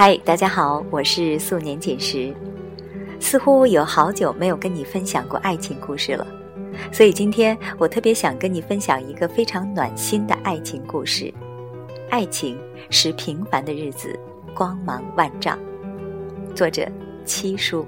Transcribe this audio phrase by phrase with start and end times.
[0.00, 2.32] 嗨，大家好，我是素年锦时。
[3.18, 6.24] 似乎有好久没有跟你分享过爱情故事了，
[6.92, 11.34] 所以今天我特别想跟你分享一个非常暖心的爱情故事。
[12.10, 12.56] 爱情
[12.90, 14.16] 使平凡的日子
[14.54, 15.58] 光芒万丈。
[16.54, 16.86] 作者
[17.24, 17.84] 七叔。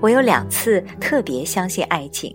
[0.00, 2.34] 我有两次特别相信爱情，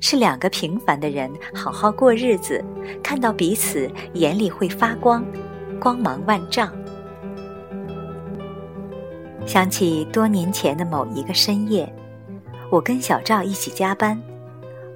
[0.00, 2.60] 是两个平凡的人好好过日子，
[3.00, 5.24] 看到彼此眼里会发光。
[5.82, 6.72] 光芒万丈。
[9.44, 11.92] 想起多年前的某一个深夜，
[12.70, 14.16] 我跟小赵一起加班，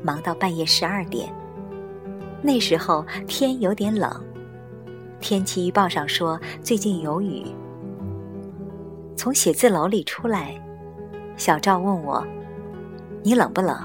[0.01, 1.29] 忙到半夜十二点。
[2.41, 4.09] 那时候天有点冷，
[5.21, 7.45] 天气预报上说最近有雨。
[9.17, 10.55] 从写字楼里出来，
[11.37, 12.25] 小赵问我
[13.25, 13.77] ：“你冷不冷？”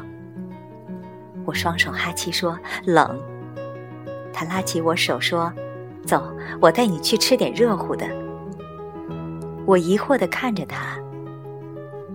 [1.45, 2.55] 我双手哈气说
[2.85, 3.19] ：“冷。”
[4.31, 5.51] 他拉起我手说。
[6.05, 8.05] 走，我带你去吃点热乎的。
[9.65, 10.97] 我疑惑的看着他，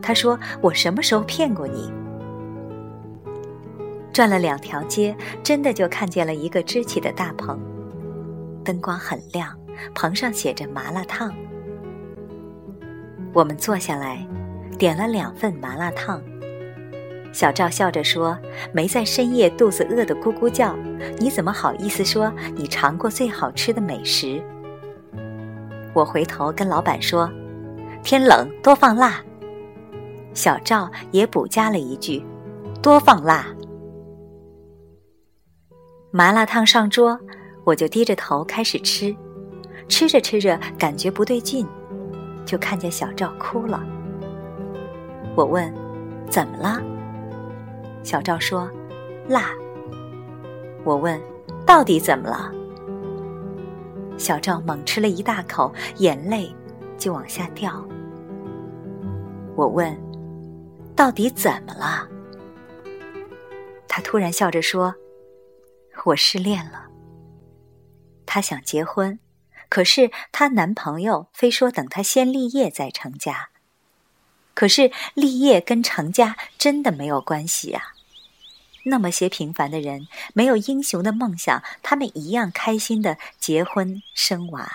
[0.03, 1.92] 他说：“我什么时候骗过你？”
[4.12, 7.59] 转了两条街，真的就看见了一个支起的大棚，
[8.64, 9.55] 灯光很亮，
[9.95, 11.33] 棚上写着麻辣烫。
[13.33, 14.27] 我们坐下来，
[14.79, 16.20] 点了两份麻辣烫。
[17.37, 18.34] 小赵笑着说
[18.73, 20.75] ：“没在深夜肚子饿得咕咕叫，
[21.19, 24.42] 你怎么好意思说你尝过最好吃的美食？”
[25.92, 27.31] 我回头跟老板说
[28.03, 29.23] ：“天冷多放辣。”
[30.33, 32.25] 小赵也补加了一句
[32.81, 33.45] ：“多放辣。”
[36.11, 37.20] 麻辣烫上桌，
[37.64, 39.14] 我就低着头开始吃，
[39.91, 41.67] 吃着吃着感觉不对劲，
[42.47, 43.84] 就看见小赵哭了。
[45.34, 45.70] 我问
[46.31, 46.81] ：“怎么了？”
[48.07, 48.71] 小赵说
[49.29, 49.51] ：“辣。”
[50.87, 51.21] 我问
[51.67, 52.53] ：“到底怎么了？”
[54.17, 56.55] 小赵猛吃了一大口，眼泪
[56.97, 57.85] 就往下掉。
[59.57, 59.93] 我问
[60.95, 62.08] ：“到底怎么了？”
[63.89, 64.95] 他突然笑着说
[66.07, 66.86] ：“我失恋了。”
[68.25, 69.19] 她想结婚，
[69.69, 73.48] 可是她男朋友非说等她先立业再成家。
[74.55, 77.95] 可是立业跟成家真的没有关系呀。
[78.89, 84.70] 那么些平凡的人，没有英雄的梦想，他们一样开心的结婚生娃。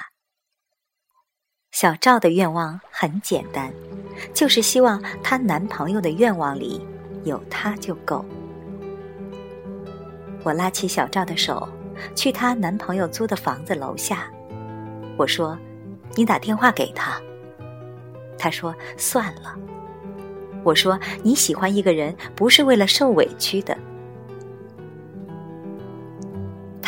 [1.72, 3.72] 小赵的愿望很简单，
[4.34, 6.86] 就是希望她男朋友的愿望里
[7.24, 8.26] 有她就够。
[10.44, 11.66] 我拉起小赵的手，
[12.14, 14.30] 去她男朋友租的房子楼下。
[15.18, 15.58] 我说
[16.16, 17.18] ：“你打电话给他。”
[18.38, 19.56] 他说：“算了。”
[20.66, 23.78] 我说：“你喜欢一个人，不是为了受委屈的。”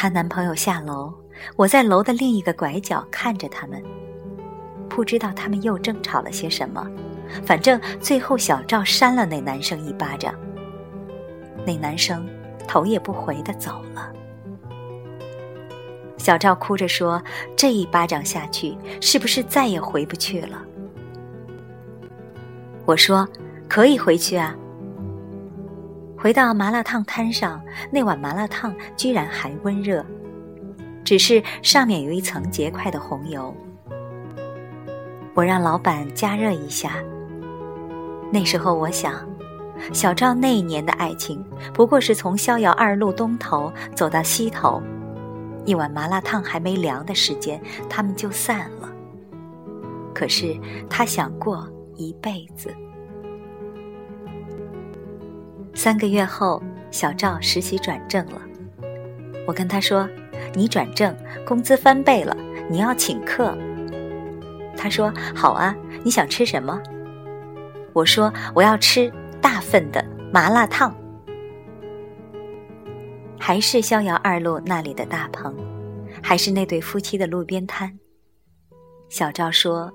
[0.03, 1.13] 她男朋友下楼，
[1.55, 3.81] 我在楼的另一个拐角看着他们，
[4.89, 6.85] 不知道他们又争吵了些什么。
[7.45, 10.35] 反正最后小赵扇了那男生一巴掌，
[11.65, 12.27] 那男生
[12.67, 14.11] 头也不回的走了。
[16.17, 17.23] 小赵哭着说
[17.55, 20.61] ：“这一巴掌下去，是不是再也回不去了？”
[22.83, 23.25] 我说
[23.69, 24.53] ：“可以回去啊。”
[26.23, 27.61] 回到麻辣烫摊上，
[27.91, 30.05] 那碗麻辣烫居然还温热，
[31.03, 33.53] 只是上面有一层结块的红油。
[35.33, 36.93] 我让老板加热一下。
[38.31, 39.15] 那时候我想，
[39.91, 44.81] 小赵那一年的爱情不过是从逍遥二路东头走到西头，
[45.65, 48.89] 一碗麻辣烫还没凉的时间，他们就散了。
[50.15, 50.57] 可是
[50.89, 51.67] 他想过
[51.97, 52.73] 一辈子。
[55.75, 56.61] 三个月后，
[56.91, 58.41] 小赵实习转正了。
[59.47, 60.07] 我跟他说
[60.53, 62.35] ：“你转正，工资翻倍了，
[62.69, 63.57] 你要请客。”
[64.77, 66.81] 他说：“好啊，你想吃什么？”
[67.91, 69.11] 我说：“我要吃
[69.41, 70.95] 大份的麻辣烫。”
[73.39, 75.53] 还是逍遥二路那里的大棚，
[76.21, 77.99] 还是那对夫妻的路边摊。
[79.09, 79.91] 小赵说：“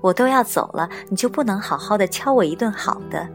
[0.00, 3.28] 我都要走了，你就不能好好的敲我一顿好的？”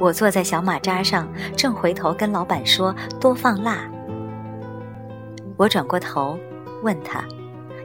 [0.00, 3.90] 我坐在小马扎上，正回头跟老板说多放辣。
[5.56, 6.38] 我转过头
[6.84, 7.24] 问他：“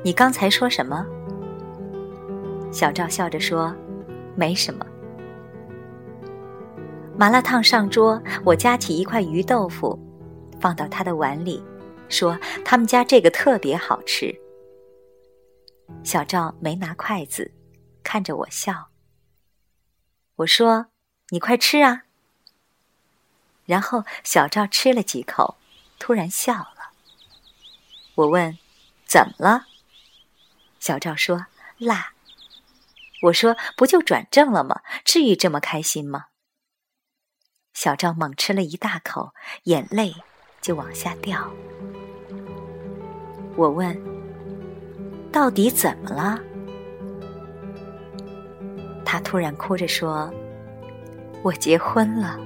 [0.05, 1.03] 你刚才说什么？”
[2.71, 3.75] 小赵笑着说
[4.37, 4.85] ：“没什么。”
[7.17, 9.97] 麻辣烫上桌，我夹起一块鱼豆腐，
[10.59, 11.63] 放到他的碗里，
[12.09, 14.33] 说：“他们家这个特别好吃。”
[16.03, 17.51] 小赵没拿筷子，
[18.03, 18.89] 看着我笑。
[20.35, 20.87] 我说。
[21.31, 22.02] 你快吃啊！
[23.65, 25.57] 然后小赵吃了几口，
[25.99, 26.91] 突然笑了。
[28.15, 28.57] 我问
[29.07, 29.67] ：“怎么了？
[30.79, 31.47] 小赵说
[31.79, 32.13] ：“辣。”
[33.23, 34.81] 我说：“不就转正了吗？
[35.05, 36.25] 至于这么开心吗？”
[37.73, 39.33] 小赵猛吃了一大口，
[39.63, 40.13] 眼泪
[40.61, 41.51] 就往下掉。
[43.55, 43.99] 我问
[45.31, 46.39] ：“到底怎么了？”
[49.05, 50.31] 他突然哭着说
[51.43, 52.39] ：“我结婚了。”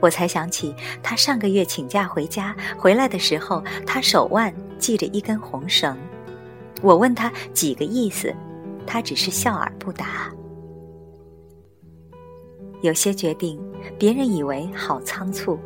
[0.00, 5.96] 我才想起他上个月请假回家，回来的时候他手腕系着一根红绳。
[6.80, 8.34] 我问他几个意思，
[8.86, 10.32] 他只是笑而不答。
[12.80, 13.60] 有些决定，
[13.98, 15.58] 别人以为好仓促，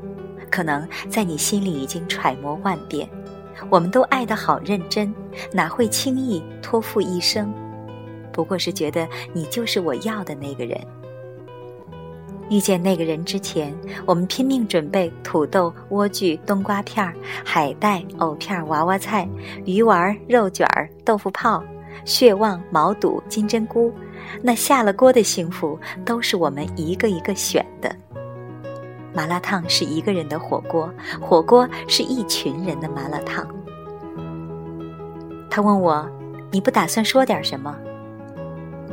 [0.50, 3.06] 可能在你心里已经揣摩万遍。
[3.68, 5.14] 我们都爱得好认真，
[5.52, 7.52] 哪会轻易托付一生？
[8.32, 10.80] 不过是觉得你就是我要的那个人。
[12.52, 17.10] 遇见那个人之前，我们拼命准备土豆、莴苣、冬瓜片、
[17.42, 19.26] 海带、藕片、娃娃菜、
[19.64, 20.68] 鱼丸、肉卷、
[21.02, 21.64] 豆腐泡、
[22.04, 23.90] 血旺、毛肚、金针菇。
[24.42, 27.90] 那下了锅的幸福，都是我们一个一个选的。
[29.14, 33.48] 麻辣烫是一个人的火锅，火锅是一群人的麻辣烫。
[35.48, 36.06] 他问我
[36.52, 37.74] ：“你不打算说点什么？”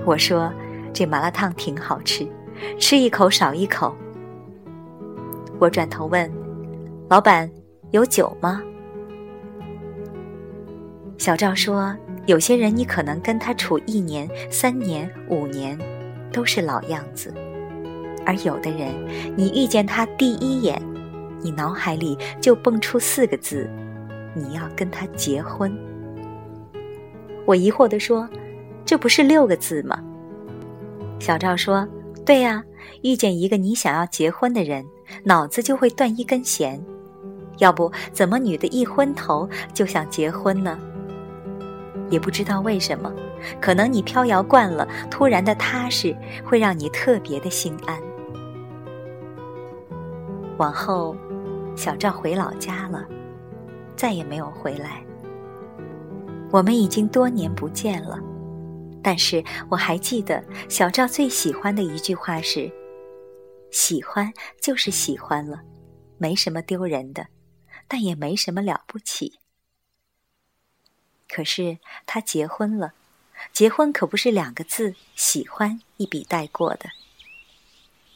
[0.07, 0.49] 我说
[0.93, 2.25] ：“这麻辣烫挺好吃。”
[2.79, 3.93] 吃一口少一口。
[5.59, 6.31] 我转头问
[7.09, 7.51] ：“老板，
[7.91, 8.61] 有酒吗？”
[11.17, 11.93] 小赵说
[12.27, 15.77] ：“有些人你可能跟他处一年、三年、五年，
[16.31, 17.29] 都是老样子；
[18.25, 18.93] 而有的人，
[19.35, 20.81] 你遇见他第一眼，
[21.41, 23.69] 你脑海里就蹦出四个字：
[24.33, 25.77] 你要跟他结婚。”
[27.45, 28.29] 我疑惑地说
[28.85, 30.01] ：“这不是六个字吗？”
[31.19, 31.85] 小赵说。
[32.29, 32.63] 对呀，
[33.01, 34.85] 遇见一个你想要结婚的人，
[35.23, 36.79] 脑子就会断一根弦。
[37.57, 40.77] 要不怎么女的一昏头就想结婚呢？
[42.11, 43.11] 也不知道为什么，
[43.59, 46.15] 可能你飘摇惯了，突然的踏实
[46.45, 47.99] 会让你特别的心安。
[50.59, 51.15] 往后，
[51.75, 53.07] 小赵回老家了，
[53.95, 55.03] 再也没有回来。
[56.51, 58.19] 我们已经多年不见了。
[59.01, 62.69] 但是我还记得小赵最喜欢的一句话是
[63.71, 64.31] ：“喜欢
[64.61, 65.61] 就是喜欢了，
[66.17, 67.27] 没什么丢人的，
[67.87, 69.39] 但也没什么了不起。”
[71.29, 72.93] 可是他结婚了，
[73.53, 76.89] 结婚可不是两个字“喜欢”一笔带过的。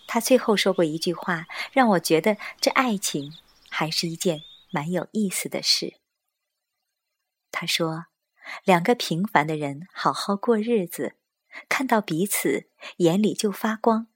[0.06, 3.34] 他最后说过一句话，让我觉得这爱情
[3.70, 5.96] 还是一件蛮有意思的事。
[7.52, 8.08] 他说。
[8.64, 11.16] 两个平凡的人好好过日子，
[11.70, 12.68] 看到彼此
[12.98, 14.08] 眼里就发光，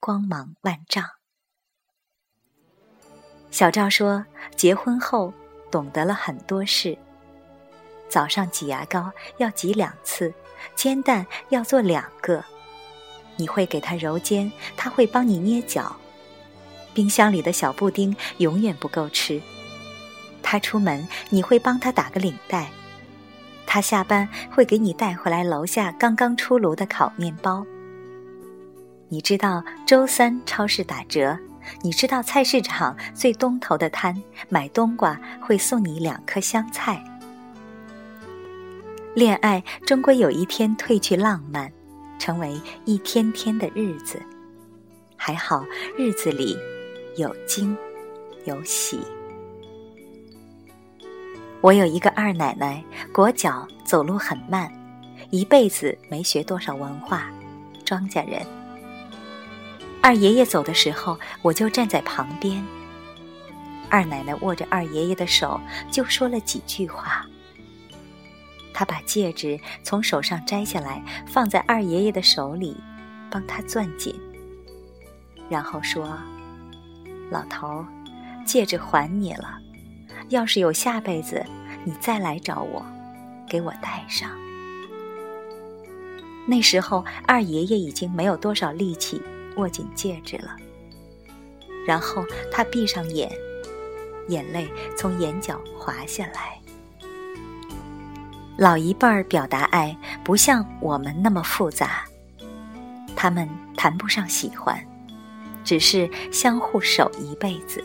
[0.00, 1.04] 光芒万丈。
[3.50, 4.26] 小赵说，
[4.56, 5.32] 结婚后
[5.70, 6.98] 懂得了很多事：
[8.08, 10.32] 早上挤牙膏要挤两次，
[10.74, 12.44] 煎蛋要做两个。
[13.36, 15.96] 你会给他揉肩，他会帮你捏脚。
[16.92, 19.40] 冰箱里的小布丁永远不够吃，
[20.42, 22.70] 他出门你会帮他打个领带。
[23.70, 27.64] 他下班会给你带回来楼下刚刚出炉的烤面包。
[29.10, 31.38] 你知道周三超市打折，
[31.82, 34.16] 你知道菜市场最东头的摊
[34.48, 37.04] 买冬瓜会送你两颗香菜。
[39.14, 41.70] 恋爱终归有一天褪去浪漫，
[42.18, 44.18] 成为一天天的日子。
[45.14, 45.62] 还好
[45.98, 46.56] 日子里
[47.16, 47.76] 有惊
[48.46, 48.98] 有喜。
[51.60, 54.72] 我有一个二奶奶，裹脚，走路很慢，
[55.30, 57.28] 一辈子没学多少文化，
[57.84, 58.46] 庄稼人。
[60.00, 62.64] 二爷爷走的时候，我就站在旁边。
[63.90, 65.60] 二奶奶握着二爷爷的手，
[65.90, 67.26] 就说了几句话。
[68.72, 72.76] 他把戒指从手上摘下来，放在二爷爷的手里，
[73.28, 74.14] 帮他攥紧，
[75.48, 76.16] 然后说
[77.32, 77.84] ：“老头，
[78.46, 79.58] 戒指还你了。”
[80.28, 81.44] 要是有下辈子，
[81.84, 82.84] 你再来找我，
[83.48, 84.30] 给我戴上。
[86.46, 89.20] 那时候二爷爷已经没有多少力气
[89.56, 90.56] 握紧戒指了。
[91.86, 93.30] 然后他闭上眼，
[94.28, 96.58] 眼泪从眼角滑下来。
[98.56, 102.04] 老一辈儿表达爱不像我们那么复杂，
[103.14, 104.78] 他们谈不上喜欢，
[105.64, 107.82] 只是相互守一辈子。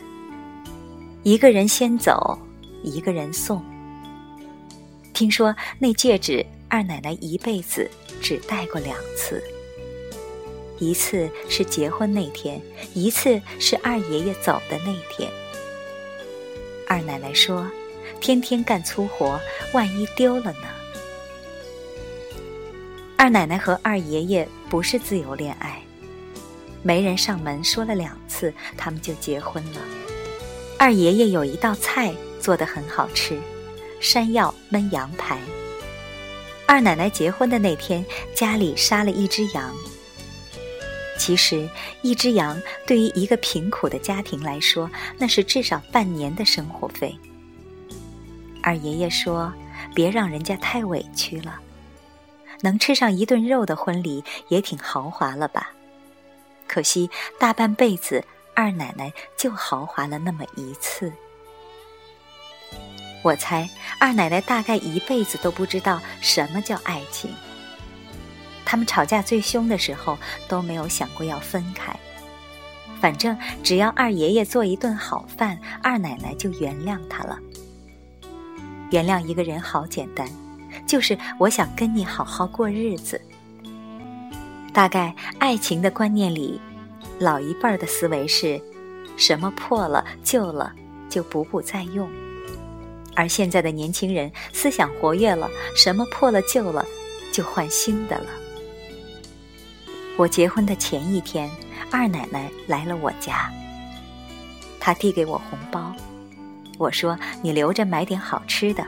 [1.24, 2.38] 一个人先走，
[2.82, 3.64] 一个人送。
[5.14, 7.90] 听说那戒指，二奶奶一辈子
[8.20, 9.42] 只戴过两次，
[10.78, 12.60] 一次是结婚那天，
[12.92, 15.30] 一次是二爷爷走的那天。
[16.86, 17.66] 二奶奶说，
[18.20, 19.40] 天天干粗活，
[19.72, 20.68] 万一丢了呢？
[23.16, 25.80] 二奶奶和二爷爷不是自由恋爱，
[26.82, 29.80] 媒人上门说了两次，他们就结婚了。
[30.78, 33.40] 二爷爷有一道菜做得很好吃，
[34.00, 35.38] 山药焖羊排。
[36.66, 38.04] 二奶奶结婚的那天，
[38.34, 39.74] 家里杀了一只羊。
[41.16, 41.68] 其实，
[42.02, 47.16] 一只羊对于一个贫苦的家庭来说，那是至少半年的生活费。
[48.62, 49.52] 二爷爷说
[49.94, 51.60] ：“别让人家太委屈了，
[52.62, 55.70] 能吃上一顿肉的婚礼也挺豪华了吧？
[56.66, 61.12] 可惜大半辈子，二奶奶就豪华了那么一次。
[63.22, 63.68] 我猜，
[63.98, 67.32] 二奶奶大概一辈子都不知道什么叫爱情。”
[68.66, 70.18] 他们吵架最凶的时候
[70.48, 71.94] 都没有想过要分开，
[73.00, 77.38] 反正只要二爷爷做一顿好饭，二奶奶就原谅他了。
[78.90, 80.26] 原谅一个人好简单，
[80.86, 83.20] 就是我想跟你好好过日子。
[84.72, 86.60] 大概爱情的观念里，
[87.18, 88.60] 老一辈儿的思维是，
[89.16, 90.72] 什么破了旧了
[91.08, 92.10] 就补补再用，
[93.14, 96.84] 而现在的年轻人思想活跃了，什么破了旧了
[97.32, 98.26] 就换新的了。
[100.16, 101.50] 我结婚的前一天，
[101.90, 103.50] 二奶奶来了我家。
[104.80, 105.94] 她递给我红包，
[106.78, 108.84] 我说：“你留着买点好吃的。”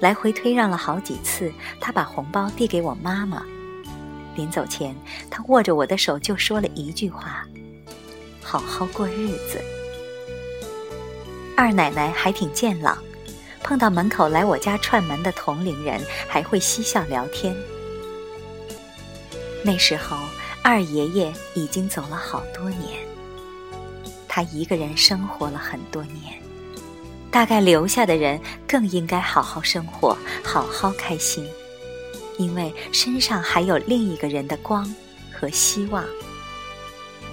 [0.00, 3.44] 来回推让了好几次，她把红包递给我妈妈。
[4.38, 4.94] 临走前，
[5.28, 7.44] 他握着我的手就说了一句话
[8.40, 9.60] ：“好好过日子。”
[11.56, 12.96] 二奶奶还挺健朗，
[13.64, 17.52] 碰到门口来我家串门的同龄人，还会嬉笑聊天。
[19.64, 20.16] 那时候，
[20.62, 23.04] 二爷爷已经走了好多年，
[24.28, 26.40] 他一个人生活了很多年。
[27.30, 31.44] 大概留下的人更应该好好生活，好好开心，
[32.38, 34.90] 因为身上还有另一个人的光
[35.32, 36.02] 和希望。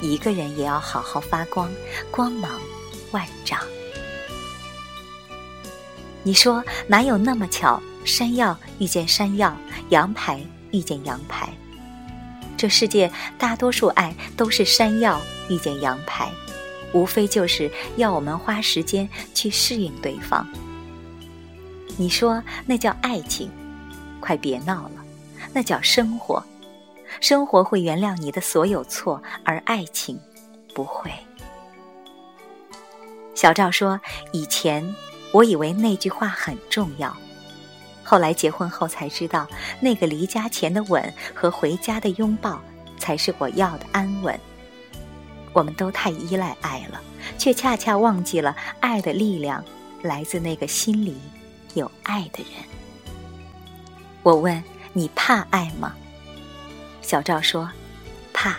[0.02, 1.72] 一个人也要好好发光，
[2.12, 2.60] 光芒
[3.12, 3.58] 万丈。
[6.22, 7.82] 你说哪有那么巧？
[8.04, 9.58] 山药遇见山药，
[9.90, 10.40] 羊排
[10.72, 11.50] 遇见羊排。
[12.56, 15.20] 这世界大多数爱都是山药
[15.50, 16.32] 遇见羊排，
[16.94, 20.48] 无非就是要我们花时间去适应对方。
[21.98, 23.50] 你说那叫爱情？
[24.26, 25.06] 快别闹了，
[25.54, 26.44] 那叫生活。
[27.22, 30.20] 生活会原谅你的所有错，而爱情
[30.74, 31.12] 不会。
[33.36, 34.00] 小赵说
[34.34, 34.84] ：“以前
[35.32, 37.16] 我以为那句话很重要。”
[38.04, 39.48] 后来结婚后才知道，
[39.80, 42.60] 那个离家前的吻和回家的拥抱，
[42.98, 44.40] 才是我要的安稳。
[45.54, 47.00] 我们都太依赖爱了，
[47.38, 49.64] 却恰恰忘记了爱的力量
[50.02, 51.16] 来自那个心里
[51.76, 52.75] 有爱的人。
[54.26, 54.64] 我问
[54.94, 55.96] 你怕爱吗？
[57.04, 57.72] 小赵说，
[58.34, 58.58] 怕，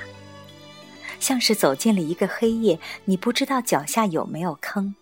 [1.19, 4.95] 像是走进了一个黑夜，你不知道脚下有没有坑。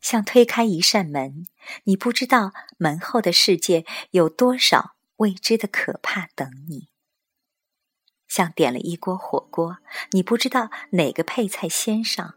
[0.00, 1.48] 像推开一扇门，
[1.84, 6.86] 你不知道门后的世界有多少未知的可怕等你；
[8.28, 9.78] 像点了一锅火锅，
[10.12, 12.34] 你不知道哪个配菜先上。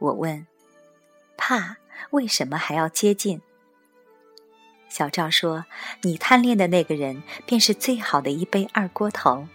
[0.00, 0.48] 我问：
[1.36, 1.76] 怕
[2.10, 3.40] 为什么还要接近？
[4.88, 5.64] 小赵说：
[6.02, 9.46] 你贪恋的那个人，便是最好的一杯二锅头，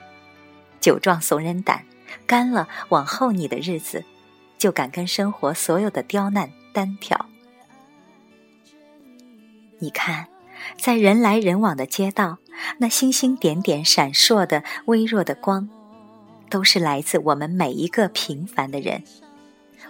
[0.80, 1.86] 酒壮怂人胆，
[2.28, 4.04] 干了往后你的日子。
[4.58, 7.26] 就敢跟生活所有的刁难单挑。
[9.80, 10.28] 你看，
[10.78, 12.38] 在人来人往的街道，
[12.78, 15.68] 那星星点点闪烁的微弱的光，
[16.48, 19.04] 都是来自我们每一个平凡的人。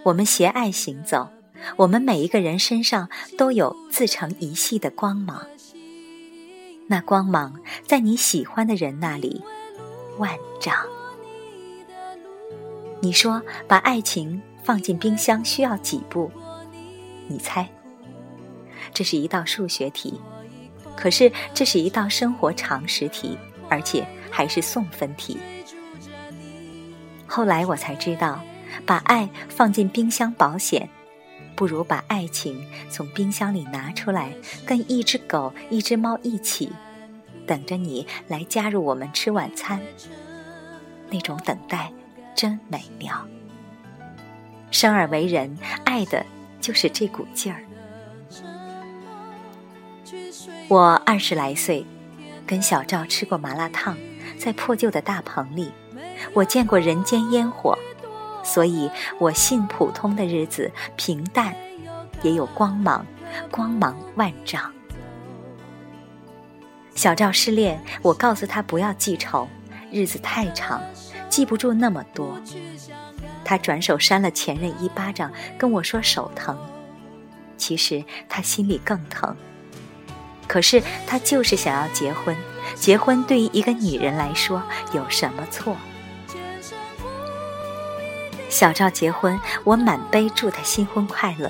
[0.06, 1.30] 我们携爱行走，
[1.76, 5.46] 我们每一个人身上都有自成一系的光芒。
[6.88, 9.42] 那光芒在你喜欢的人那里
[10.18, 10.76] 万丈。
[13.02, 14.42] 你说，把爱情。
[14.64, 16.32] 放进冰箱需要几步？
[17.28, 17.68] 你猜？
[18.94, 20.22] 这是一道数学题，
[20.96, 23.36] 可是这是一道生活常识题，
[23.70, 25.40] 而且还是送分题。
[27.26, 28.40] 后来我才知道，
[28.86, 30.88] 把爱放进冰箱保险，
[31.62, 34.34] 不如把爱情从冰箱里拿出来，
[34.66, 36.72] 跟一只狗、一只猫一起，
[37.46, 39.80] 等着你来加入我们吃晚餐。
[41.12, 41.94] 那种等待
[42.34, 43.16] 真美妙。
[44.72, 46.26] 生而为人，爱的
[46.60, 47.62] 就是这股劲儿。
[50.68, 51.86] 我二十来岁，
[52.48, 53.96] 跟小赵吃过麻辣烫，
[54.36, 55.72] 在破旧的大棚里，
[56.34, 57.78] 我见过人间烟火，
[58.44, 61.56] 所以我信普通的日子平淡，
[62.22, 63.06] 也有光芒，
[63.50, 64.72] 光芒万丈。
[66.94, 69.48] 小赵失恋，我告诉他不要记仇，
[69.92, 70.82] 日子太长，
[71.30, 72.38] 记不住那么多。
[73.44, 76.58] 他转手扇了前任一巴掌，跟我说手疼。
[77.58, 79.36] 其实他心里更疼。
[80.48, 82.36] 可是他就是想要结婚，
[82.76, 84.62] 结婚对于一个女人来说
[84.94, 85.78] 有什么错？
[88.52, 91.50] 小赵结婚，我满杯祝他新婚快乐，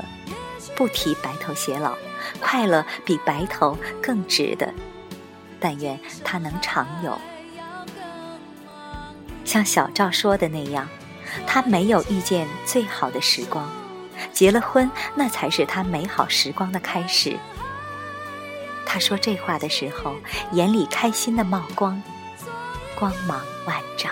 [0.75, 1.97] 不提白头偕老，
[2.39, 4.71] 快乐比白头更值得。
[5.59, 7.19] 但愿他能常有。
[9.43, 10.87] 像小赵说的那样，
[11.47, 13.67] 他没有遇见最好的时光，
[14.31, 17.35] 结了婚，那才是他美好时光的开始。
[18.85, 20.15] 他说这话的时候，
[20.51, 21.99] 眼里开心的冒光，
[22.95, 24.11] 光芒万丈。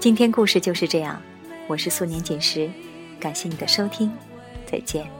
[0.00, 1.20] 今天故事就是这样，
[1.66, 2.70] 我是素年锦时，
[3.18, 4.08] 感谢你的收听，
[4.64, 5.17] 再见。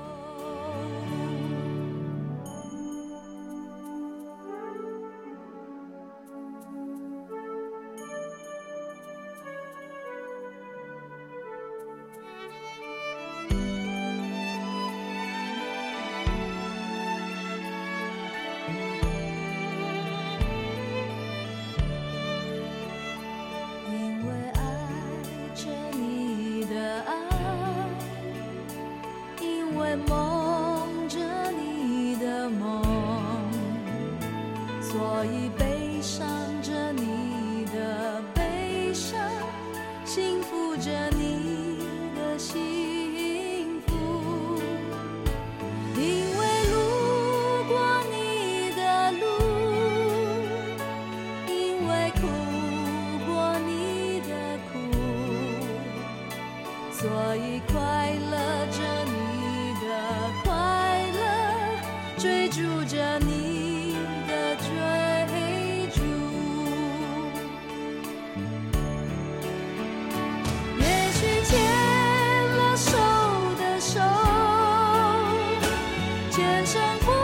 [76.96, 77.17] 生。